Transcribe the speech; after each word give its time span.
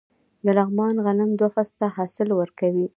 د 0.45 0.47
لغمان 0.57 0.95
غنم 1.05 1.29
دوه 1.39 1.49
فصله 1.55 1.87
حاصل 1.95 2.29
ورکوي. 2.39 2.85